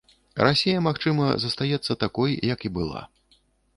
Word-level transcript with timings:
Расія, 0.43 0.79
магчыма, 0.87 1.27
застаецца 1.45 1.99
такой, 2.05 2.31
як 2.53 2.59
і 2.71 2.73
была. 2.79 3.01